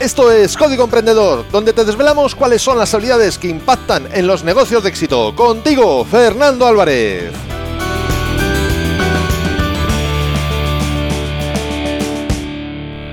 [0.00, 4.42] Esto es Código Emprendedor, donde te desvelamos cuáles son las habilidades que impactan en los
[4.42, 5.36] negocios de éxito.
[5.36, 7.30] Contigo, Fernando Álvarez.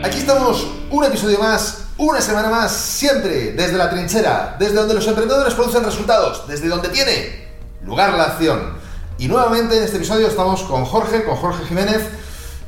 [0.01, 5.05] Aquí estamos, un episodio más, una semana más, siempre desde la trinchera, desde donde los
[5.07, 7.49] emprendedores producen resultados, desde donde tiene
[7.83, 8.77] lugar la acción.
[9.17, 12.07] Y nuevamente en este episodio estamos con Jorge, con Jorge Jiménez,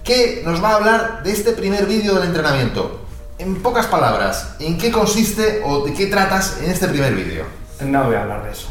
[0.03, 2.98] que nos va a hablar de este primer vídeo del entrenamiento.
[3.39, 7.45] En pocas palabras, ¿en qué consiste o de qué tratas en este primer vídeo?
[7.85, 8.67] No voy a hablar de eso.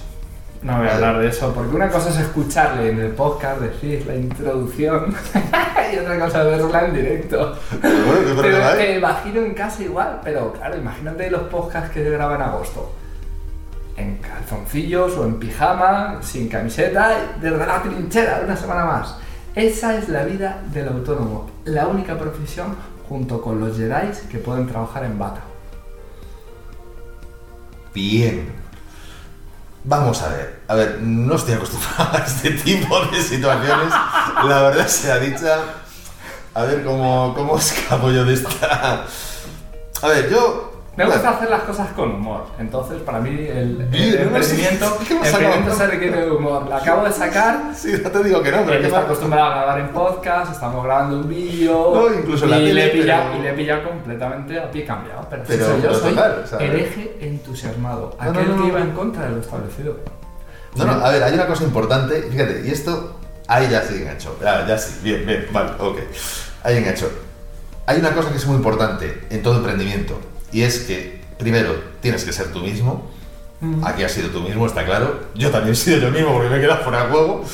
[0.63, 4.05] No voy a hablar de eso, porque una cosa es escucharle en el podcast, decir
[4.07, 5.17] la introducción,
[5.95, 7.57] y otra cosa es verla en directo.
[7.81, 12.43] Bueno, pero te imagino en casa igual, pero claro, imagínate los podcasts que se graban
[12.43, 12.93] en agosto.
[13.97, 19.17] En calzoncillos o en pijama, sin camiseta, desde la trinchera, una semana más.
[19.55, 22.77] Esa es la vida del autónomo, la única profesión
[23.09, 25.41] junto con los Jedi que pueden trabajar en bata.
[27.95, 28.53] Bien.
[29.85, 30.61] Vamos a ver.
[30.69, 33.91] A ver, no estoy acostumbrado a este tipo de situaciones.
[34.45, 35.61] La verdad sea dicha.
[36.55, 39.07] A ver cómo, cómo escapo yo de esta.
[40.03, 40.68] A ver, yo
[40.99, 42.47] me gusta hacer las cosas con humor.
[42.59, 46.31] Entonces, para mí, el, el emprendimiento, sí, ¿qué me el has emprendimiento se requiere de
[46.33, 46.69] humor.
[46.69, 47.73] La acabo de sacar.
[47.77, 50.85] Sí, no te digo que no, pero que está acostumbrado a grabar en podcast, estamos
[50.85, 51.93] grabando un vídeo.
[51.95, 54.59] No, incluso en la y tele, le he pillado, pero- y le he pillado completamente
[54.61, 55.27] a pie cambiado.
[55.31, 58.17] Pero, Pero- yo soy total, hereje entusiasmado.
[58.21, 59.97] No, aquel no, que iba en contra de lo establecido.
[60.75, 64.37] No, no, a ver, hay una cosa importante, fíjate, y esto, ahí ya sí engancho,
[64.43, 65.99] ya, ya sí, bien, bien, vale, ok,
[66.65, 67.09] ahí engancho.
[67.87, 70.19] Hay una cosa que es muy importante en todo emprendimiento,
[70.53, 73.11] y es que, primero, tienes que ser tú mismo,
[73.61, 73.85] Mm.
[73.85, 76.59] aquí has sido tú mismo, está claro, yo también he sido yo mismo porque me
[76.59, 77.45] he quedado fuera de juego,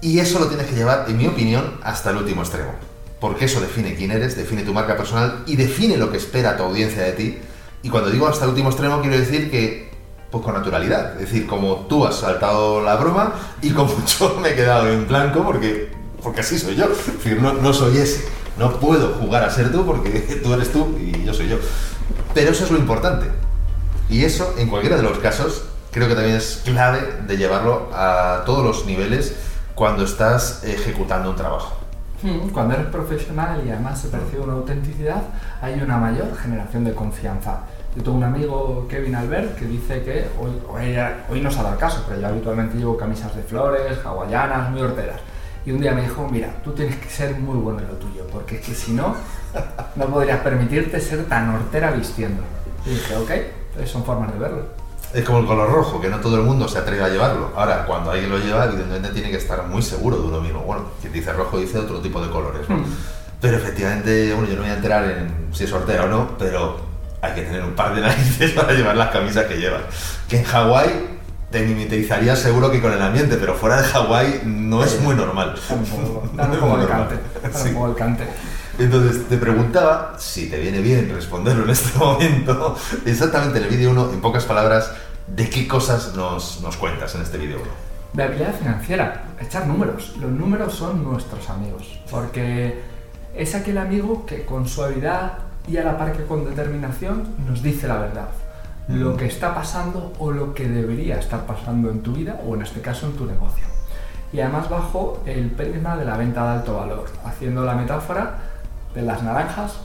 [0.00, 2.70] y eso lo tienes que llevar, en mi opinión, hasta el último extremo,
[3.20, 6.62] porque eso define quién eres, define tu marca personal y define lo que espera tu
[6.62, 7.38] audiencia de ti,
[7.82, 9.90] y cuando digo hasta el último extremo quiero decir que
[10.30, 11.20] pues con naturalidad.
[11.20, 15.06] Es decir, como tú has saltado la broma y como yo me he quedado en
[15.06, 15.90] blanco porque,
[16.22, 16.86] porque así soy yo.
[16.86, 18.24] Es decir, no, no soy ese.
[18.56, 20.08] No puedo jugar a ser tú porque
[20.42, 21.58] tú eres tú y yo soy yo.
[22.34, 23.26] Pero eso es lo importante.
[24.08, 28.42] Y eso, en cualquiera de los casos, creo que también es clave de llevarlo a
[28.44, 29.34] todos los niveles
[29.74, 31.76] cuando estás ejecutando un trabajo.
[32.22, 35.22] Mm, Cuando eres profesional y además se percibe una autenticidad,
[35.60, 37.60] hay una mayor generación de confianza.
[37.96, 40.96] Yo tengo un amigo, Kevin Albert, que dice que hoy, hoy,
[41.30, 44.80] hoy no se ha dado caso, pero yo habitualmente llevo camisas de flores, hawaianas, muy
[44.82, 45.20] horteras.
[45.64, 48.26] Y un día me dijo, mira, tú tienes que ser muy bueno en lo tuyo,
[48.32, 49.14] porque es que si no,
[49.96, 52.42] no podrías permitirte ser tan hortera vistiendo.
[52.84, 53.30] Y dije, ok,
[53.68, 54.82] entonces son formas de verlo.
[55.14, 57.52] Es como el color rojo, que no todo el mundo se atreve a llevarlo.
[57.54, 60.60] Ahora, cuando alguien lo lleva, evidentemente tiene que estar muy seguro de uno mismo.
[60.60, 62.78] Bueno, quien dice rojo dice otro tipo de colores, ¿no?
[62.78, 62.84] Mm.
[63.40, 66.80] Pero efectivamente, bueno, yo no voy a enterar en si es sortera o no, pero
[67.20, 69.82] hay que tener un par de narices para llevar las camisas que llevas.
[70.28, 71.20] Que en Hawái
[71.52, 75.54] te mimetizaría seguro que con el ambiente, pero fuera de Hawái no es muy normal.
[76.32, 77.16] No es el cante.
[77.52, 77.68] Sí.
[77.68, 78.26] el cante.
[78.78, 83.90] Entonces te preguntaba si te viene bien responderlo en este momento, exactamente en el vídeo
[83.90, 84.90] 1, en pocas palabras,
[85.26, 87.66] de qué cosas nos, nos cuentas en este vídeo 1.
[88.14, 90.14] De habilidad financiera, echar números.
[90.18, 92.80] Los números son nuestros amigos, porque
[93.34, 95.38] es aquel amigo que con suavidad
[95.68, 98.28] y a la par que con determinación nos dice la verdad.
[98.88, 102.62] Lo que está pasando o lo que debería estar pasando en tu vida o en
[102.62, 103.64] este caso en tu negocio.
[104.32, 108.38] Y además bajo el prisma de la venta de alto valor, haciendo la metáfora
[108.94, 109.80] de las naranjas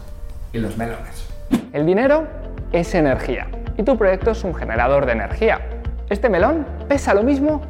[0.52, 1.28] y los melones.
[1.74, 2.28] El dinero
[2.72, 3.48] es energía
[3.78, 5.62] y tu proyecto es un generador de energía.
[6.10, 7.62] Este melón pesa lo mismo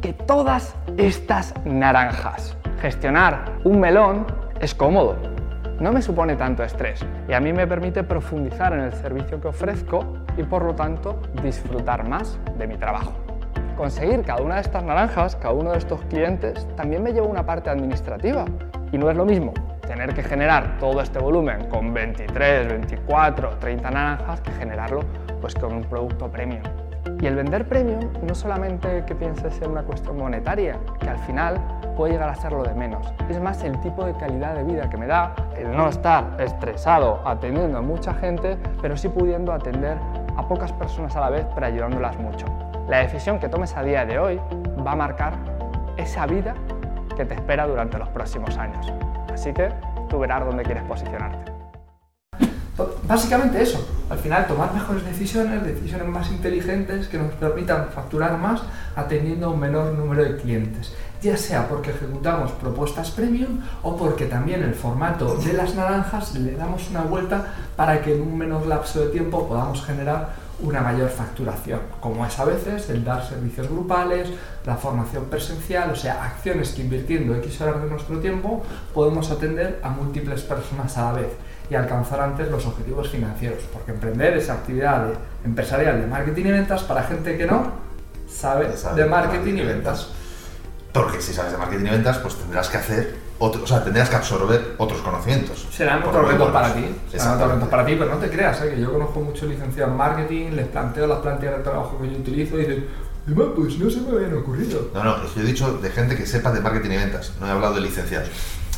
[0.00, 2.56] que todas estas naranjas.
[2.80, 4.26] Gestionar un melón
[4.60, 5.16] es cómodo,
[5.80, 9.48] no me supone tanto estrés y a mí me permite profundizar en el servicio que
[9.48, 13.12] ofrezco y por lo tanto disfrutar más de mi trabajo.
[13.76, 17.44] Conseguir cada una de estas naranjas, cada uno de estos clientes, también me lleva una
[17.44, 18.46] parte administrativa
[18.90, 19.52] y no es lo mismo
[19.86, 25.00] tener que generar todo este volumen con 23, 24, 30 naranjas que generarlo
[25.40, 26.62] pues con un producto premium.
[27.20, 31.60] Y el vender premium no solamente que pienses en una cuestión monetaria, que al final
[31.96, 33.06] puede llegar a ser lo de menos.
[33.28, 37.20] Es más el tipo de calidad de vida que me da el no estar estresado
[37.24, 39.96] atendiendo a mucha gente, pero sí pudiendo atender
[40.36, 42.46] a pocas personas a la vez, pero ayudándolas mucho.
[42.88, 44.40] La decisión que tomes a día de hoy
[44.86, 45.34] va a marcar
[45.96, 46.54] esa vida
[47.16, 48.92] que te espera durante los próximos años.
[49.32, 49.70] Así que
[50.08, 51.56] tú verás dónde quieres posicionarte.
[53.04, 58.62] Básicamente eso, al final tomar mejores decisiones, decisiones más inteligentes que nos permitan facturar más
[58.94, 60.94] atendiendo a un menor número de clientes.
[61.26, 66.52] Ya sea porque ejecutamos propuestas premium o porque también el formato de las naranjas le
[66.52, 67.44] damos una vuelta
[67.76, 72.38] para que en un menor lapso de tiempo podamos generar una mayor facturación, como es
[72.38, 74.30] a veces el dar servicios grupales,
[74.64, 78.62] la formación presencial, o sea, acciones que invirtiendo X horas de nuestro tiempo
[78.94, 81.32] podemos atender a múltiples personas a la vez
[81.68, 85.08] y alcanzar antes los objetivos financieros, porque emprender es actividad
[85.44, 87.72] empresarial de marketing y ventas para gente que no
[88.28, 90.08] sabe de marketing y ventas.
[90.96, 94.08] Porque si sabes de marketing y ventas, pues tendrás que hacer otro, o sea, tendrás
[94.08, 95.66] que absorber otros conocimientos.
[95.70, 96.86] Serán otros retos para ti.
[97.10, 98.70] Serán otros retos para ti, pero no te creas, ¿eh?
[98.74, 102.18] que yo conozco muchos licenciados en marketing, les planteo las plantillas de trabajo que yo
[102.18, 102.86] utilizo y dicen,
[103.54, 104.88] pues no se me habían ocurrido.
[104.94, 107.50] No, no, yo he dicho de gente que sepa de marketing y ventas, no he
[107.50, 108.30] hablado de licenciados.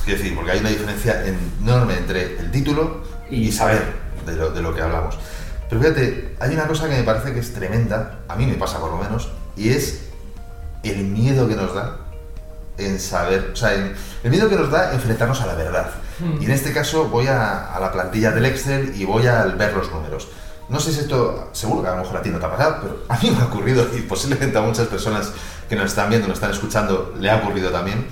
[0.04, 3.82] Quiero decir, porque hay una diferencia enorme entre el título y, saber
[4.26, 5.16] de lo, de lo que hablamos.
[5.68, 8.80] Pero fíjate, hay una cosa que me parece que es tremenda, a mí me pasa
[8.80, 10.08] por lo menos, y es
[10.82, 12.07] el miedo que nos da
[12.78, 15.90] en saber, o sea, el miedo que nos da enfrentarnos a la verdad.
[16.18, 16.40] Hmm.
[16.40, 19.90] Y en este caso voy a, la plantilla del Excel y voy a ver los
[19.90, 20.28] números.
[20.68, 22.78] No sé si esto, seguro que a lo mejor a ti no te ha pasado,
[22.82, 25.32] pero a mí me ha ocurrido y posiblemente a muchas personas
[25.68, 28.06] que nos están viendo, nos están escuchando, le ha ocurrido también.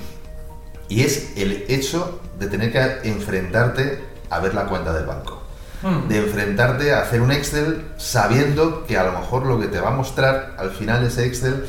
[0.88, 5.42] Y es el hecho de tener que enfrentarte a ver la cuenta del banco.
[5.82, 6.08] Hmm.
[6.08, 9.88] De enfrentarte a hacer un Excel sabiendo que a lo mejor lo que te va
[9.88, 11.66] a mostrar al final ese Excel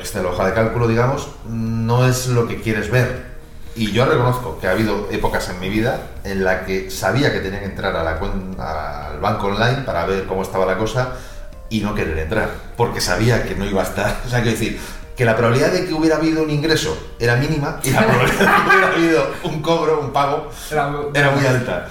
[0.00, 3.28] esta hoja de cálculo, digamos, no es lo que quieres ver.
[3.74, 7.40] Y yo reconozco que ha habido épocas en mi vida en la que sabía que
[7.40, 8.18] tenía que entrar a la
[8.58, 11.12] al banco online para ver cómo estaba la cosa
[11.70, 14.22] y no querer entrar, porque sabía que no iba a estar.
[14.26, 14.80] O sea, quiero decir,
[15.16, 18.62] que la probabilidad de que hubiera habido un ingreso era mínima y la probabilidad de
[18.62, 20.50] que hubiera habido un cobro, un pago,
[21.14, 21.88] era muy alta.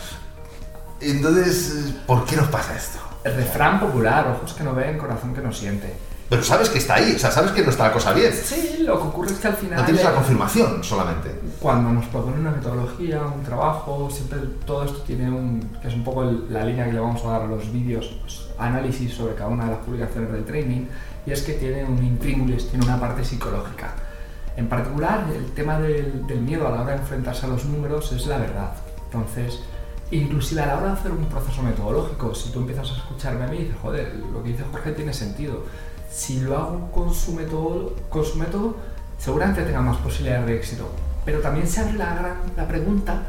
[0.99, 2.99] Entonces, ¿por qué nos pasa esto?
[3.23, 5.93] El refrán popular, ojos que no ven, corazón que no siente.
[6.29, 8.33] Pero sabes que está ahí, o sea, sabes que no está la cosa bien.
[8.33, 9.79] Sí, lo que ocurre es que al final...
[9.79, 11.39] No tienes la confirmación solamente.
[11.59, 15.61] Cuando nos proponen una metodología, un trabajo, siempre todo esto tiene un...
[15.81, 18.49] que es un poco la línea que le vamos a dar a los vídeos, pues,
[18.57, 20.87] análisis sobre cada una de las publicaciones del training,
[21.25, 23.93] y es que tiene un intríngulis, tiene una parte psicológica.
[24.57, 28.11] En particular, el tema del, del miedo a la hora de enfrentarse a los números
[28.11, 28.73] es la verdad.
[29.05, 29.61] Entonces,
[30.11, 33.47] inclusive a la hora de hacer un proceso metodológico, si tú empiezas a escucharme a
[33.47, 35.63] mí y dices, joder, lo que dice Jorge tiene sentido
[36.09, 38.75] si lo hago con su método, con su método
[39.17, 40.89] seguramente tenga más posibilidades de éxito.
[41.25, 43.21] Pero también se abre la, gran, la pregunta,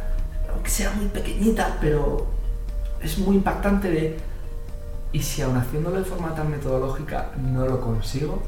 [0.53, 2.27] aunque sea muy pequeñita, pero
[3.03, 4.17] es muy impactante de,
[5.13, 8.43] ¿y si aún haciéndolo de forma tan metodológica no lo consigo?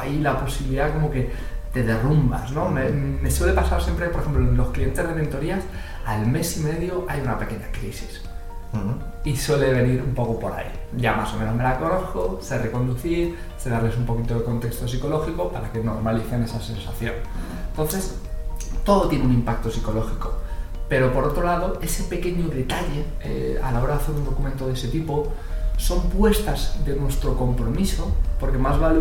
[0.00, 1.30] ahí la posibilidad como que
[1.72, 2.68] te derrumbas, ¿no?
[2.68, 5.64] Me, me, suele pasar siempre, por ejemplo, en los clientes de mentorías,
[6.06, 8.22] al mes y medio hay una pequeña crisis
[9.24, 10.66] y suele venir un poco por ahí.
[10.96, 14.86] Ya más o menos me la conozco, sé reconducir, sé darles un poquito de contexto
[14.86, 17.14] psicológico para que normalicen esa sensación.
[17.70, 18.16] Entonces,
[18.84, 20.32] todo tiene un impacto psicológico.
[20.88, 24.66] Pero por otro lado, ese pequeño detalle eh, a la hora de hacer un documento
[24.66, 25.28] de ese tipo
[25.76, 28.10] son puestas de nuestro compromiso,
[28.40, 29.00] porque más vale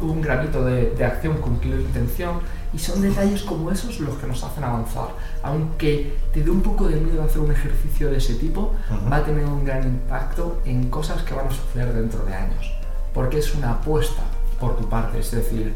[0.00, 2.40] un granito de, acción con kilo de intención
[2.72, 5.08] y son detalles como esos los que nos hacen avanzar.
[5.42, 8.74] Aunque te dé un poco de miedo hacer un ejercicio de ese tipo,
[9.10, 12.72] va a tener un gran impacto en cosas que van a suceder dentro de años.
[13.12, 14.22] Porque es una apuesta
[14.60, 15.74] por tu parte, es decir,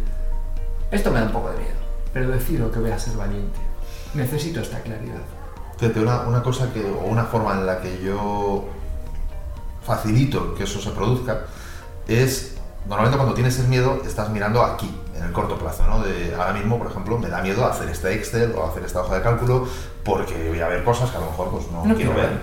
[0.91, 1.75] esto me da un poco de miedo,
[2.13, 3.59] pero decido que voy a ser valiente.
[4.15, 5.23] Necesito esta claridad.
[5.79, 8.65] Fíjate, una, una cosa que, o una forma en la que yo
[9.85, 11.43] facilito que eso se produzca
[12.09, 14.91] es normalmente cuando tienes el miedo estás mirando aquí,
[15.25, 16.03] en el corto plazo, ¿no?
[16.03, 19.17] De, ahora mismo, por ejemplo, me da miedo hacer este Excel o hacer esta hoja
[19.17, 19.67] de cálculo
[20.05, 22.41] porque voy a ver cosas que a lo mejor pues, no, quiero ver.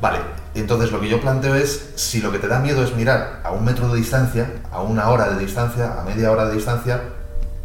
[0.00, 0.18] Vale,
[0.54, 3.50] entonces lo que yo planteo es, si lo que te da miedo es mirar a
[3.52, 7.00] un metro de distancia, a una hora de distancia, a media hora de distancia,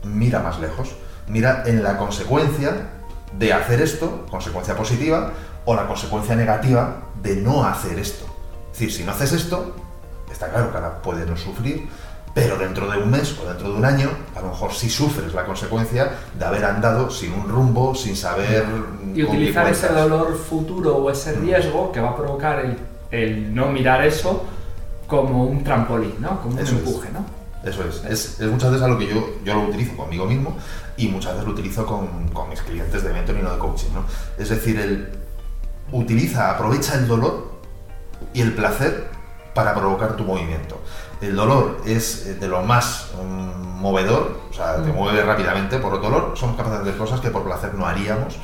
[0.03, 0.95] mira más lejos.
[1.27, 2.71] Mira en la consecuencia
[3.37, 5.31] de hacer esto, consecuencia positiva,
[5.65, 8.25] o la consecuencia negativa de no hacer esto.
[8.71, 9.75] Es decir, si no haces esto,
[10.31, 11.87] está claro que ahora puede no sufrir,
[12.33, 15.33] pero dentro de un mes o dentro de un año, a lo mejor sí sufres
[15.33, 18.65] la consecuencia de haber andado sin un rumbo, sin saber...
[19.13, 21.41] Y utilizar ese dolor futuro o ese mm.
[21.41, 22.63] riesgo que va a provocar
[23.11, 24.45] el, no mirar eso
[25.07, 26.41] como un trampolín, ¿no?
[26.41, 27.25] Como un empuje, ¿no?
[27.63, 28.39] Eso es.
[28.39, 28.39] es.
[28.49, 30.55] muchas veces algo que yo, yo lo utilizo conmigo mismo
[30.95, 34.05] y muchas veces lo utilizo con, con mis clientes de mentoring o de coaching, ¿no?
[34.37, 35.09] Es decir, el
[35.91, 37.51] utiliza, aprovecha el dolor
[38.33, 39.07] y el placer
[39.53, 40.79] para provocar tu movimiento.
[41.21, 44.95] El dolor es eh, de lo más mm, movedor, o sea, te mm.
[44.95, 48.37] mueve rápidamente por el dolor, somos capaces de cosas que por placer no haríamos.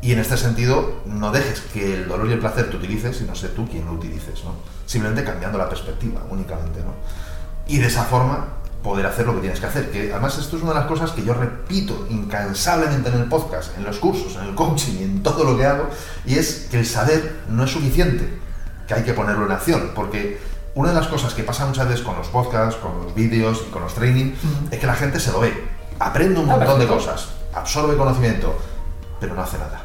[0.00, 3.36] Y en este sentido, no dejes que el dolor y el placer te utilices, sino
[3.36, 4.54] sé tú quien lo utilices, ¿no?
[4.84, 6.92] Simplemente cambiando la perspectiva únicamente, ¿no?
[7.68, 8.46] Y de esa forma
[8.82, 9.90] poder hacer lo que tienes que hacer.
[9.90, 13.76] Que además esto es una de las cosas que yo repito incansablemente en el podcast,
[13.78, 15.88] en los cursos, en el coaching y en todo lo que hago,
[16.26, 18.28] y es que el saber no es suficiente,
[18.86, 20.40] que hay que ponerlo en acción, porque
[20.74, 23.70] una de las cosas que pasa muchas veces con los podcasts, con los vídeos y
[23.70, 24.32] con los training,
[24.70, 28.58] es que la gente se lo ve, aprende un montón de cosas, absorbe conocimiento,
[29.20, 29.82] pero no hace nada.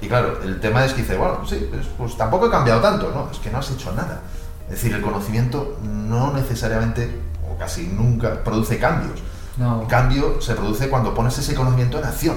[0.00, 3.10] Y claro, el tema es que dice, bueno, sí, pues, pues tampoco he cambiado tanto,
[3.10, 3.30] ¿no?
[3.30, 4.20] Es que no has hecho nada.
[4.66, 7.20] Es decir, el conocimiento no necesariamente,
[7.50, 9.20] o casi nunca, produce cambios.
[9.56, 9.82] No.
[9.82, 12.36] El cambio se produce cuando pones ese conocimiento en acción,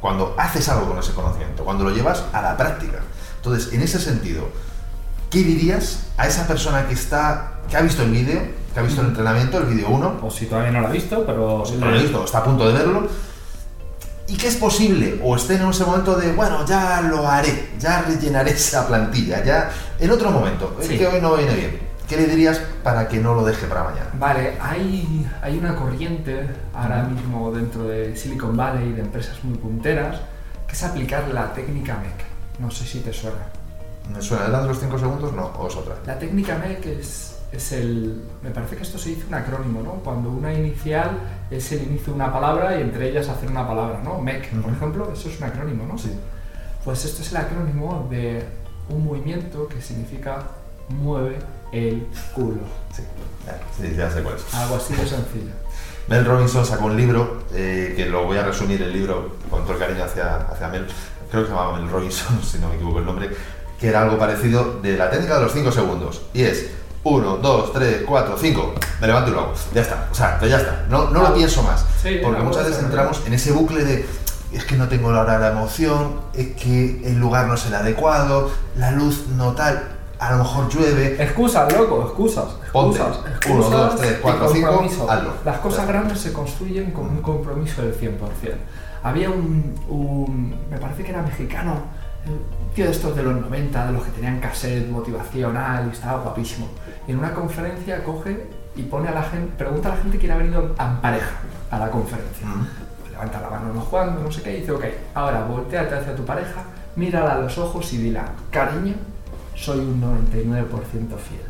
[0.00, 3.00] cuando haces algo con ese conocimiento, cuando lo llevas a la práctica.
[3.36, 4.48] Entonces, en ese sentido,
[5.30, 8.40] ¿qué dirías a esa persona que está, que ha visto el vídeo,
[8.72, 11.24] que ha visto el entrenamiento, el vídeo 1, O si todavía no lo ha visto,
[11.26, 11.64] pero...
[11.66, 13.08] si no lo ha visto, está a punto de verlo,
[14.26, 18.02] y que es posible, o esté en ese momento de, bueno, ya lo haré, ya
[18.02, 20.98] rellenaré esa plantilla, ya en otro momento, es Sí.
[20.98, 21.88] que hoy no viene bien.
[22.08, 24.08] ¿Qué le dirías para que no lo deje para mañana?
[24.18, 30.16] Vale, hay, hay una corriente ahora mismo dentro de Silicon Valley, de empresas muy punteras,
[30.66, 32.60] que es aplicar la técnica MEC.
[32.60, 33.36] No sé si te suena.
[34.12, 34.44] ¿Me suena?
[34.46, 35.32] ¿Es la de los 5 segundos?
[35.32, 35.96] No, o es otra.
[36.06, 38.22] La técnica MEC es, es el...
[38.42, 39.92] Me parece que esto se dice un acrónimo, ¿no?
[40.04, 41.10] Cuando una inicial
[41.50, 44.18] es el inicio de una palabra y entre ellas hacer una palabra, ¿no?
[44.20, 44.70] MEC, por Ujú.
[44.70, 45.98] ejemplo, eso es un acrónimo, ¿no?
[45.98, 46.10] Sí.
[46.84, 48.44] Pues esto es el acrónimo de
[48.88, 50.42] un movimiento que significa
[50.88, 51.38] mueve
[51.72, 52.60] el culo.
[52.94, 53.02] Sí,
[53.76, 54.54] sí, ya sé cuál es.
[54.54, 55.52] Algo así de sencillo.
[56.08, 59.74] Mel Robinson sacó un libro, eh, que lo voy a resumir el libro con todo
[59.74, 60.86] el cariño hacia, hacia Mel,
[61.30, 63.28] creo que se llamaba Mel Robinson, si no me equivoco el nombre,
[63.78, 66.22] que era algo parecido de la técnica de los 5 segundos.
[66.34, 66.66] Y es
[67.04, 69.52] 1, 2, 3, 4, 5, me levanto y lo hago.
[69.74, 71.84] Ya está, o sea, pero ya está, no, no lo pienso más.
[72.02, 74.06] Sí, porque muchas veces entramos en ese bucle de
[74.52, 78.50] es que no tengo ahora la emoción, es que el lugar no es el adecuado,
[78.76, 81.22] la luz no tal, a lo mejor llueve.
[81.22, 82.46] Excusas, loco, excusas.
[82.72, 82.98] Ponte.
[82.98, 85.10] excusas, dos, tres, y cuatro, cinco, compromiso.
[85.10, 85.32] hazlo.
[85.44, 85.92] Las cosas Claro.
[86.00, 88.56] grandes se construyen con un compromiso del 100%.
[89.02, 91.74] Había un, un- me parece que era mexicano,
[92.74, 96.68] tío de estos de los 90, de los que tenían cassette motivacional y estaba guapísimo.
[97.06, 98.46] Y en una conferencia coge
[98.76, 101.32] y pone a la gente, pregunta a la gente quién ha venido en pareja
[101.70, 102.46] a la conferencia.
[102.46, 102.68] Mm.
[103.10, 104.84] Levanta la mano no jugando, no sé qué, y dice, ok,
[105.14, 106.62] ahora volteate hacia tu pareja,
[106.94, 108.20] mírala a los ojos y dile,
[108.50, 108.94] cariño,
[109.56, 110.68] soy un 99%
[111.18, 111.48] fiel.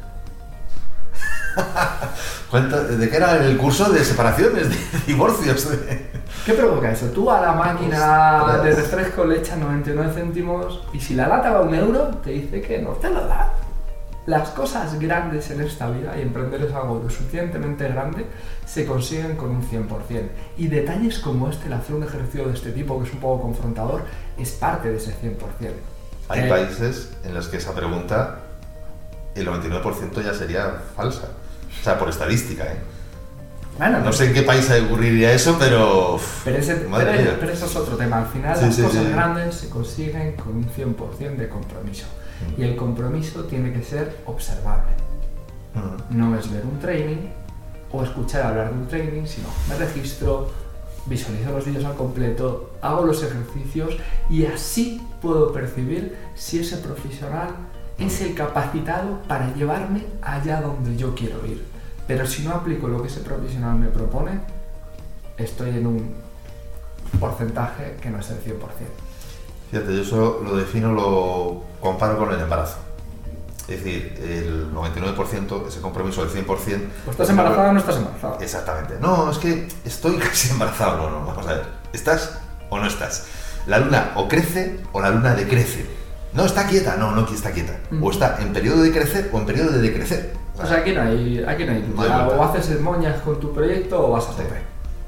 [2.98, 5.70] ¿De qué era el curso de separaciones, de divorcios?
[5.70, 7.06] de- ¿Qué provoca eso?
[7.06, 8.64] Tú a la máquina Ostras.
[8.64, 12.30] de refresco le echas 99 céntimos y si la lata va a un euro, te
[12.30, 13.52] dice que no te lo da.
[14.26, 18.26] Las cosas grandes en esta vida, y emprender es algo lo suficientemente grande,
[18.66, 19.88] se consiguen con un 100%.
[20.58, 23.40] Y detalles como este, el hacer un ejercicio de este tipo, que es un poco
[23.42, 24.02] confrontador,
[24.38, 25.72] es parte de ese 100%.
[26.28, 28.40] Hay Eh, países en los que esa pregunta,
[29.34, 31.28] el 99% ya sería falsa.
[31.80, 32.76] O sea, por estadística, ¿eh?
[33.78, 36.18] Bueno, No sé en qué país ocurriría eso, pero...
[36.44, 37.36] Pero, ese, madre pero- mía.
[37.38, 38.18] pero eso es otro tema.
[38.18, 39.10] Al final Sí, las sí, cosas sí.
[39.12, 42.06] grandes se consiguen con un 100% de compromiso.
[42.56, 42.60] Mm.
[42.60, 44.90] Y el compromiso tiene que ser observable.
[45.74, 46.18] Mm.
[46.18, 47.28] No es ver un training
[47.92, 50.50] o escuchar hablar de un training, sino me registro,
[51.06, 53.96] visualizo los vídeos al completo, hago los ejercicios
[54.28, 57.48] y así puedo percibir si ese profesional
[57.98, 61.64] es el capacitado para llevarme allá donde yo quiero ir.
[62.08, 64.40] Pero si no aplico lo que ese profesional me propone,
[65.36, 66.14] estoy en un
[67.20, 68.60] porcentaje que no es el 100%.
[69.70, 72.78] Fíjate, yo eso lo defino, lo comparo con el embarazo.
[73.68, 76.88] Es decir, el 99%, ese compromiso del 100%...
[77.06, 78.38] ¿O estás embarazada o no estás embarazada?
[78.40, 78.94] Exactamente.
[78.98, 80.96] No, es que estoy casi embarazado.
[80.96, 81.66] No, no, vamos a ver.
[81.92, 82.38] ¿Estás
[82.70, 83.26] o no estás?
[83.66, 85.97] La luna o crece o la luna decrece.
[86.32, 87.72] No está quieta, no, no está quieta.
[87.90, 88.02] Mm.
[88.02, 90.32] O está en periodo de crecer o en periodo de decrecer.
[90.60, 92.28] O sea, aquí no hay, aquí no hay duda.
[92.28, 94.60] O haces moñas con tu proyecto o vas a tope.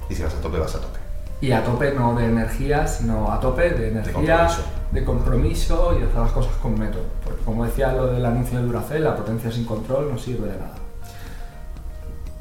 [0.09, 0.99] Y si vas a tope, vas a tope.
[1.41, 4.63] Y a tope no de energía, sino a tope de energía, compromiso.
[4.93, 7.05] de compromiso y de hacer las cosas con método.
[7.25, 10.59] Porque como decía lo del anuncio de Duracell, la potencia sin control no sirve de
[10.59, 10.75] nada.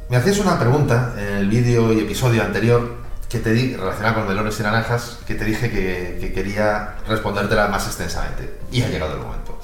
[0.09, 2.98] Me hacías una pregunta en el vídeo y episodio anterior
[3.29, 7.67] que te di relacionada con melones y naranjas que te dije que, que quería respondértela
[7.67, 8.57] más extensamente.
[8.71, 9.57] Y ha llegado el momento.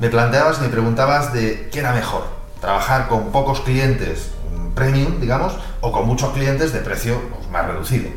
[0.00, 2.24] Me planteabas y me preguntabas de qué era mejor,
[2.60, 4.30] trabajar con pocos clientes
[4.74, 8.10] premium, digamos, o con muchos clientes de precio pues, más reducido.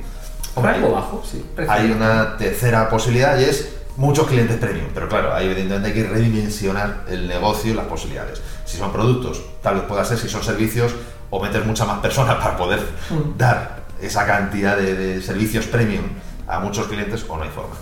[0.56, 1.46] Hombre, Rango bajo, sí.
[1.70, 6.10] hay una tercera posibilidad y es muchos clientes premium, pero claro, ahí evidentemente hay que
[6.10, 8.42] redimensionar el negocio y las posibilidades.
[8.66, 10.94] Si son productos, tal vez pueda ser, si son servicios,
[11.30, 12.80] o meter muchas más personas para poder
[13.12, 13.38] Mm.
[13.38, 16.06] dar esa cantidad de, de servicios premium
[16.48, 17.76] a muchos clientes o no hay forma.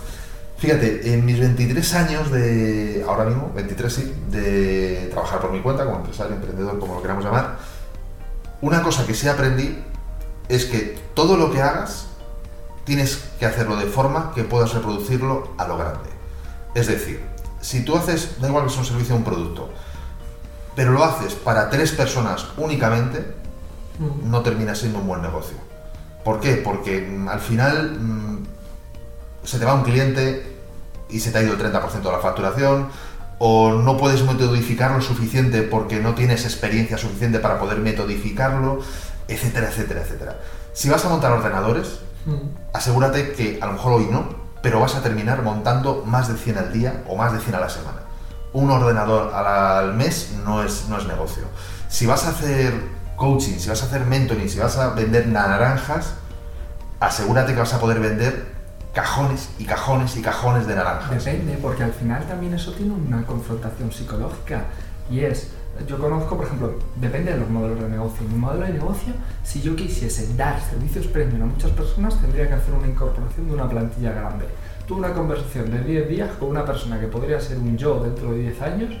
[0.58, 5.84] Fíjate, en mis 23 años de, ahora mismo, 23 sí, de trabajar por mi cuenta
[5.84, 7.58] como empresario, emprendedor, como lo queramos llamar,
[8.62, 9.78] una cosa que sí aprendí
[10.48, 12.06] es que todo lo que hagas
[12.84, 16.08] tienes que hacerlo de forma que puedas reproducirlo a lo grande.
[16.74, 17.20] Es decir,
[17.60, 19.68] si tú haces, da igual que sea un servicio o un producto,
[20.74, 23.34] pero lo haces para tres personas únicamente,
[24.24, 25.65] no termina siendo un buen negocio.
[26.26, 26.56] ¿Por qué?
[26.56, 28.38] Porque mm, al final mm,
[29.44, 30.56] se te va un cliente
[31.08, 32.88] y se te ha ido el 30% de la facturación,
[33.38, 38.80] o no puedes metodificar lo suficiente porque no tienes experiencia suficiente para poder metodificarlo,
[39.28, 40.40] etcétera, etcétera, etcétera.
[40.72, 42.00] Si vas a montar ordenadores,
[42.72, 44.26] asegúrate que a lo mejor hoy no,
[44.62, 47.60] pero vas a terminar montando más de 100 al día o más de 100 a
[47.60, 48.00] la semana.
[48.52, 51.44] Un ordenador al mes no es, no es negocio.
[51.88, 56.14] Si vas a hacer coaching, si vas a hacer mentoring, si vas a vender naranjas,
[57.00, 58.56] asegúrate que vas a poder vender
[58.92, 61.24] cajones y cajones y cajones de naranjas.
[61.24, 64.64] Depende, porque al final también eso tiene una confrontación psicológica.
[65.10, 65.50] Y es,
[65.86, 68.26] yo conozco, por ejemplo, depende de los modelos de negocio.
[68.26, 69.12] Mi modelo de negocio,
[69.44, 73.54] si yo quisiese dar servicios premium a muchas personas, tendría que hacer una incorporación de
[73.54, 74.46] una plantilla grande.
[74.86, 78.32] Tuve una conversación de 10 días con una persona que podría ser un yo dentro
[78.32, 78.94] de 10 años,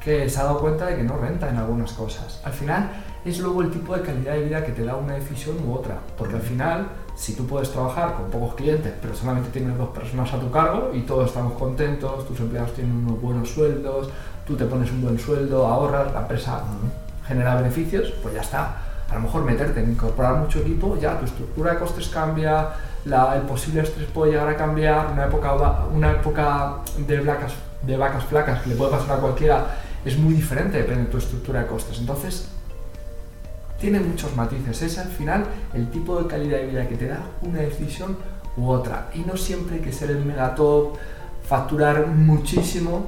[0.00, 2.40] que se ha dado cuenta de que no renta en algunas cosas.
[2.44, 2.90] Al final,
[3.24, 5.98] es luego el tipo de calidad de vida que te da una decisión u otra.
[6.16, 10.32] Porque al final, si tú puedes trabajar con pocos clientes, pero solamente tienes dos personas
[10.32, 14.10] a tu cargo y todos estamos contentos, tus empleados tienen unos buenos sueldos,
[14.46, 16.62] tú te pones un buen sueldo, ahorras, la empresa
[17.26, 18.76] genera beneficios, pues ya está.
[19.10, 22.68] A lo mejor meterte en incorporar mucho equipo, ya tu estructura de costes cambia,
[23.04, 25.54] el posible estrés puede llegar a cambiar, una época,
[25.94, 29.66] una época de, vacas, de vacas flacas que le puede pasar a cualquiera
[30.04, 31.98] es muy diferente, depende de tu estructura de costes.
[31.98, 32.48] Entonces,
[33.80, 34.82] tiene muchos matices.
[34.82, 35.44] Es al final
[35.74, 38.16] el tipo de calidad de vida que te da una decisión
[38.56, 39.10] u otra.
[39.14, 40.96] Y no siempre hay que ser el megatop,
[41.46, 43.06] facturar muchísimo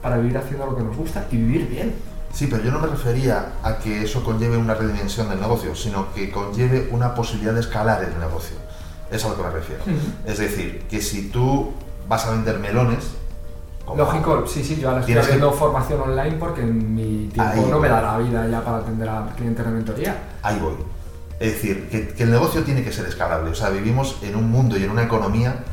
[0.00, 1.94] para vivir haciendo lo que nos gusta y vivir bien.
[2.32, 6.12] Sí, pero yo no me refería a que eso conlleve una redimensión del negocio, sino
[6.12, 8.56] que conlleve una posibilidad de escalar el negocio.
[9.10, 9.84] Es a lo que me refiero.
[10.26, 11.72] Es decir, que si tú
[12.08, 13.04] vas a vender melones,
[13.96, 18.00] Lógico, sí, sí, yo ahora estoy haciendo formación online porque mi tiempo no me da
[18.00, 20.16] la vida ya para atender a clientes de mentoría.
[20.42, 20.74] Ahí voy.
[21.38, 23.50] Es decir, que, el negocio tiene que ser escalable.
[23.50, 25.64] O sea, vivimos en un mundo y en una economía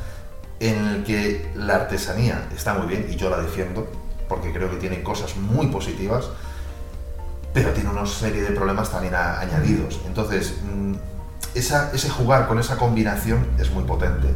[0.60, 3.88] en el que la artesanía está muy bien y yo la defiendo
[4.28, 6.30] porque creo que tiene cosas muy positivas,
[7.54, 10.00] pero tiene una serie de problemas también añadidos.
[10.06, 10.94] Entonces, mm,
[11.54, 14.28] ese jugar con esa combinación es muy potente.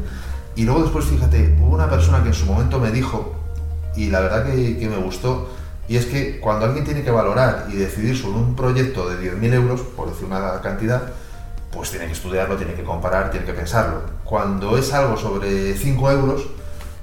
[0.56, 3.36] Y luego después, fíjate, hubo una persona que en su momento me dijo,
[3.96, 5.50] y la verdad que, me gustó.
[5.88, 9.54] Y es que cuando alguien tiene que valorar y decidir sobre un proyecto de 10.000
[9.54, 11.14] euros, por decir una cantidad,
[11.72, 14.02] pues tiene que estudiarlo, tiene que comparar, tiene que pensarlo.
[14.24, 16.48] Cuando es algo sobre 5 euros,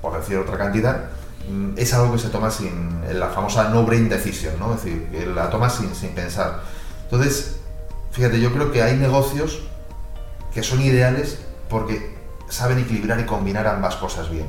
[0.00, 1.10] por decir otra cantidad,
[1.48, 4.74] mm, es algo que se toma sin la famosa no brain decision, ¿no?
[4.74, 6.62] Es decir, que la toma sin, sin pensar.
[7.04, 7.58] Entonces,
[8.10, 9.60] fíjate, yo creo que hay negocios
[10.52, 12.16] que son ideales porque
[12.48, 14.46] saben equilibrar y combinar ambas cosas bien.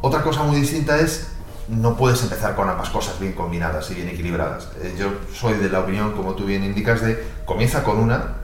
[0.00, 1.28] Otra cosa muy distinta es
[1.68, 4.68] no puedes empezar con ambas cosas bien combinadas y bien equilibradas.
[4.80, 8.34] Eh, yo soy de la opinión, como tú bien indicas, de comienza con una,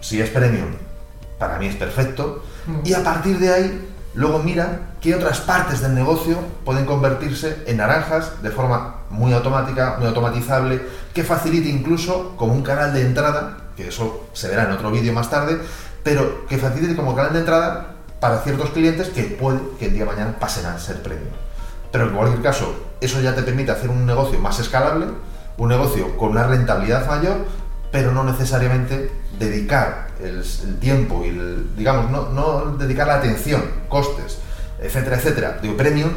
[0.00, 0.70] si es premium,
[1.38, 2.42] para mí es perfecto,
[2.84, 7.76] y a partir de ahí, luego mira qué otras partes del negocio pueden convertirse en
[7.76, 10.80] naranjas de forma muy automática, muy automatizable,
[11.12, 15.12] que facilite incluso como un canal de entrada, que eso se verá en otro vídeo
[15.12, 15.58] más tarde,
[16.02, 20.04] pero que facilite como canal de entrada para ciertos clientes que puede que el día
[20.04, 21.43] de mañana pasen a ser premium.
[21.94, 25.06] Pero en cualquier caso, eso ya te permite hacer un negocio más escalable,
[25.56, 27.46] un negocio con una rentabilidad mayor,
[27.92, 30.42] pero no necesariamente dedicar el,
[30.80, 34.40] tiempo y, el, digamos, no, dedicar la atención, costes,
[34.80, 36.10] etcétera, etcétera, de premium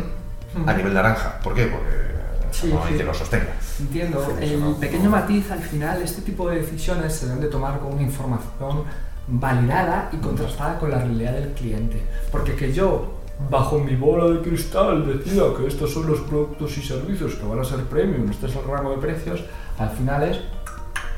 [0.66, 1.38] a nivel naranja.
[1.44, 1.68] ¿Por qué?
[1.68, 3.54] Porque no hay que lo sostenga.
[3.80, 4.36] Entiendo.
[4.42, 8.02] El pequeño matiz, al final, este tipo de decisiones se deben de tomar con una
[8.02, 8.84] información
[9.28, 12.02] validada y contrastada con la realidad del cliente.
[12.32, 13.17] Porque que yo
[13.50, 17.60] bajo mi bola de cristal decía que estos son los productos y servicios que van
[17.60, 19.44] a ser premium, este es el rango de precios,
[19.78, 20.40] al final es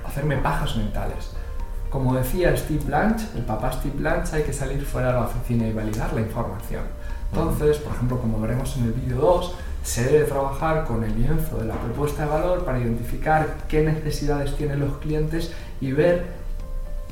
[0.05, 1.31] hacerme pajas mentales.
[1.89, 5.67] Como decía Steve Blanch, el papá Steve Blanch, hay que salir fuera de la oficina
[5.67, 6.83] y validar la información.
[7.31, 11.57] Entonces, por ejemplo, como veremos en el vídeo 2, se debe trabajar con el lienzo
[11.57, 15.51] de la propuesta de valor para identificar qué necesidades tienen los clientes
[15.81, 16.38] y ver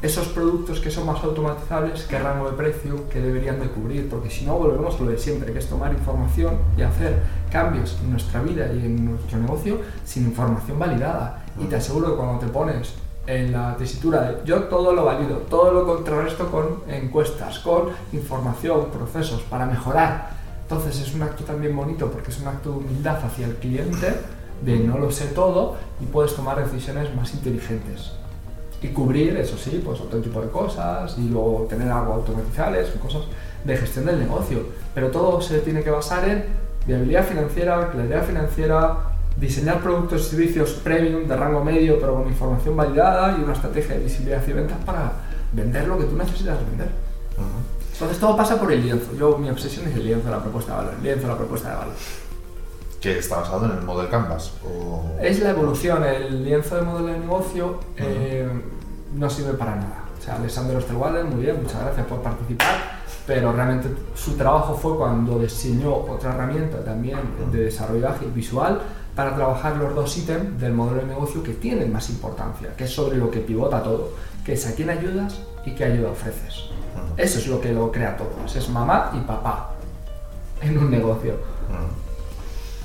[0.01, 4.29] esos productos que son más automatizables, qué rango de precio que deberían de cubrir, porque
[4.29, 8.11] si no volvemos a lo de siempre, que es tomar información y hacer cambios en
[8.11, 11.43] nuestra vida y en nuestro negocio sin información validada.
[11.59, 12.93] Y te aseguro que cuando te pones
[13.25, 18.89] en la tesitura de yo todo lo valido, todo lo contrarresto con encuestas, con información,
[18.91, 20.29] procesos para mejorar.
[20.61, 24.13] Entonces es un acto también bonito porque es un acto de humildad hacia el cliente,
[24.61, 28.11] de no lo sé todo y puedes tomar decisiones más inteligentes.
[28.81, 33.23] Y cubrir, eso sí, pues otro tipo de cosas y luego tener algo automatizables, cosas
[33.63, 34.59] de gestión del negocio.
[34.93, 36.45] Pero todo se tiene que basar en
[36.85, 38.97] viabilidad financiera, claridad financiera,
[39.35, 43.95] diseñar productos y servicios premium de rango medio pero con información validada y una estrategia
[43.95, 45.11] de visibilidad y ventas para
[45.53, 46.89] vender lo que tú necesitas vender.
[47.93, 49.15] Entonces todo pasa por el lienzo.
[49.17, 51.69] Yo mi obsesión es el lienzo la propuesta de valor, el lienzo de la propuesta
[51.69, 51.93] de valor.
[53.07, 54.51] ¿Que está basado en el modelo Canvas?
[55.21, 58.45] Es la evolución, el lienzo de modelo de negocio eh,
[59.15, 60.03] no sirve para nada.
[60.19, 64.97] O sea, Alessandro Osterwalder, muy bien, muchas gracias por participar, pero realmente su trabajo fue
[64.97, 67.17] cuando diseñó otra herramienta también
[67.49, 68.81] de desarrollo visual
[69.15, 72.93] para trabajar los dos ítems del modelo de negocio que tienen más importancia, que es
[72.93, 74.11] sobre lo que pivota todo,
[74.43, 76.71] que es a quién ayudas y qué ayuda ofreces.
[77.15, 79.75] Eso es lo que lo crea todo, es mamá y papá
[80.61, 81.35] en un negocio.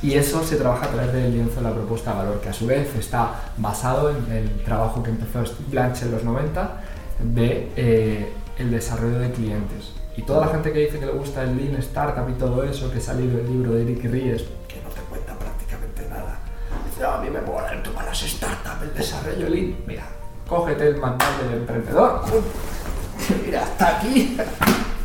[0.03, 2.53] Y eso se trabaja a través del lienzo de la propuesta de valor, que a
[2.53, 6.81] su vez está basado en el trabajo que empezó Blanche en los 90
[7.21, 9.93] de eh, el desarrollo de clientes.
[10.17, 12.91] Y toda la gente que dice que le gusta el Lean Startup y todo eso,
[12.91, 16.37] que ha salido el libro de Eric Ries, que no te cuenta prácticamente nada.
[16.85, 19.77] Dice, a mí me mola el para las startups, el desarrollo Lean.
[19.87, 20.05] Mira,
[20.49, 22.23] cógete el manual del emprendedor.
[23.47, 24.37] Mira, hasta aquí.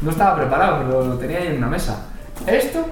[0.01, 2.07] No estaba preparado, pero lo tenía ahí en una mesa.
[2.45, 2.85] Esto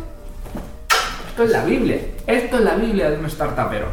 [1.36, 2.00] esto es la Biblia.
[2.28, 3.88] Esto es la Biblia de un startupero.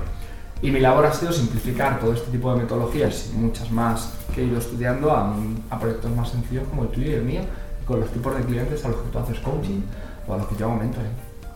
[0.62, 4.42] Y mi labor ha sido simplificar todo este tipo de metodologías y muchas más que
[4.42, 5.35] he ido estudiando a,
[5.81, 7.40] proyectos más sencillos como el tuyo y el mío,
[7.85, 9.81] con los tipos de clientes a los que tú haces coaching
[10.28, 11.00] o a los que yo aumento.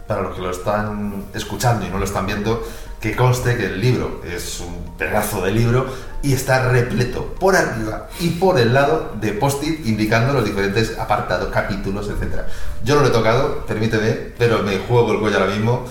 [0.06, 2.62] Para los que lo están escuchando y no lo están viendo,
[3.00, 5.86] que conste que el libro es un pedazo de libro
[6.22, 11.50] y está repleto por arriba y por el lado de post-it indicando los diferentes apartados,
[11.52, 12.42] capítulos, etc.
[12.82, 15.84] Yo no lo he tocado, permíteme, pero me juego el cuello ahora mismo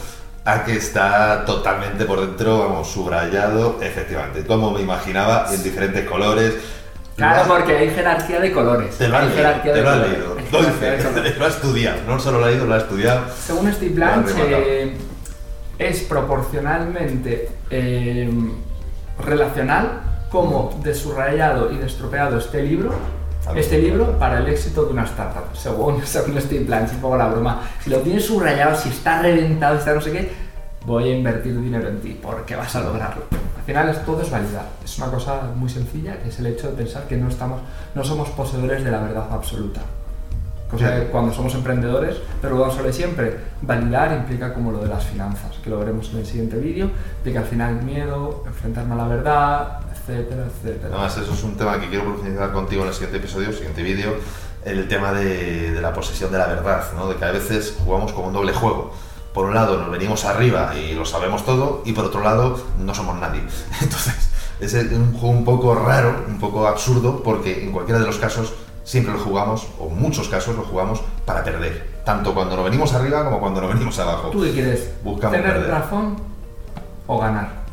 [0.46, 6.54] a que está totalmente por dentro, vamos, subrayado, efectivamente, como me imaginaba, en diferentes colores.
[7.16, 8.98] Claro, porque hay jerarquía de colores.
[8.98, 10.36] Te lo has leído, te lo has leído.
[11.40, 13.26] Lo ha estudiado, no solo lo ha leído, lo ha estudiado.
[13.36, 14.94] Según Steve Blanche,
[15.78, 18.30] es proporcionalmente eh,
[19.20, 22.94] relacional como de subrayado y de estropeado este libro,
[23.56, 27.28] este libro para el éxito de una startup, según, según Steve Blanche, un poco la
[27.28, 27.62] broma.
[27.84, 30.32] Si lo tienes subrayado, si está reventado, si está no sé qué,
[30.86, 33.24] voy a invertir dinero en ti porque vas a lograrlo.
[33.66, 34.68] Al final es, todo es validar.
[34.84, 37.62] Es una cosa muy sencilla, que es el hecho de pensar que no, estamos,
[37.96, 39.82] no somos poseedores de la verdad absoluta.
[40.70, 44.88] Cosa que cuando somos emprendedores, pero vamos a ver siempre, validar implica como lo de
[44.88, 46.92] las finanzas, que lo veremos en el siguiente vídeo,
[47.24, 50.90] de que al final miedo, enfrentarme a la verdad, etcétera, etcétera.
[50.94, 53.82] Además, eso es un tema que quiero profundizar contigo en el siguiente episodio, el siguiente
[53.82, 54.14] vídeo,
[54.64, 57.10] el tema de, de, la posesión de la verdad, ¿no?
[57.10, 58.94] de que a veces jugamos como un doble juego.
[59.36, 62.96] Por un lado nos venimos arriba y lo sabemos todo, y por otro lado no
[62.96, 63.42] somos nadie.
[63.82, 64.30] Entonces,
[64.62, 68.54] es un juego un poco raro, un poco absurdo, porque en cualquiera de los casos
[68.86, 71.96] siempre lo jugamos, o en muchos casos lo jugamos para perder.
[72.06, 74.30] Tanto cuando nos venimos arriba como cuando nos venimos abajo.
[74.30, 74.92] ¿Tú qué quieres?
[75.04, 76.16] Buscamos ¿Tener razón
[77.08, 77.66] o ganar?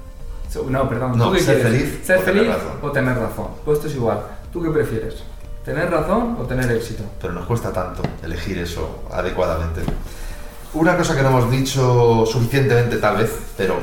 [0.69, 1.17] No, perdón.
[1.17, 3.47] No, ser feliz, ¿Ser o feliz tener o tener razón?
[3.65, 4.21] Pues esto es igual.
[4.53, 5.23] ¿Tú qué prefieres?
[5.65, 7.05] ¿Tener razón o tener éxito?
[7.21, 9.83] Pero nos cuesta tanto elegir eso adecuadamente.
[10.75, 13.77] Una cosa que no hemos dicho suficientemente tal vez, pero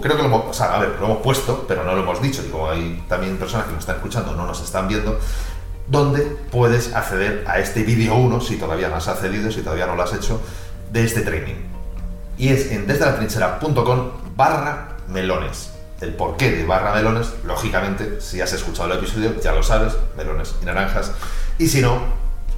[0.00, 2.22] creo que lo hemos, o sea, a ver, lo hemos puesto, pero no lo hemos
[2.22, 5.18] dicho, y como hay también personas que nos están escuchando, no nos están viendo,
[5.86, 9.96] donde puedes acceder a este vídeo 1, si todavía no has accedido, si todavía no
[9.96, 10.40] lo has hecho,
[10.90, 11.56] de este training.
[12.38, 15.72] Y es en desde la trinchera.com barra melones.
[16.00, 20.54] El porqué de barra melones, lógicamente, si has escuchado el episodio, ya lo sabes, melones
[20.62, 21.12] y naranjas.
[21.58, 22.00] Y si no,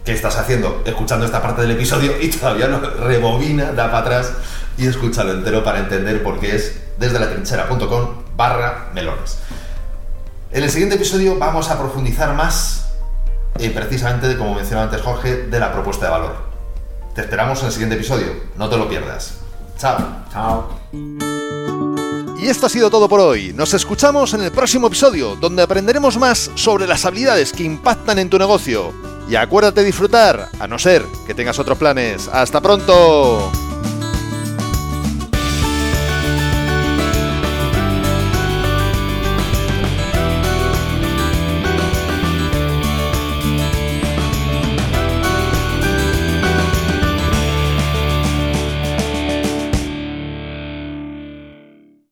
[0.04, 0.82] ¿qué estás haciendo?
[0.84, 4.32] Escuchando esta parte del episodio y todavía no rebobina, da para atrás
[4.76, 9.38] y escúchalo entero para entender por qué es desde la trinchera.com barra melones.
[10.50, 12.86] En el siguiente episodio vamos a profundizar más
[13.58, 16.36] y precisamente, como mencionaba antes Jorge, de la propuesta de valor.
[17.14, 19.34] Te esperamos en el siguiente episodio, no te lo pierdas.
[19.78, 19.98] Chao.
[20.32, 20.68] Chao.
[22.38, 23.52] Y esto ha sido todo por hoy.
[23.52, 28.28] Nos escuchamos en el próximo episodio, donde aprenderemos más sobre las habilidades que impactan en
[28.28, 29.11] tu negocio.
[29.28, 32.28] Y acuérdate disfrutar, a no ser que tengas otros planes.
[32.28, 33.50] ¡Hasta pronto!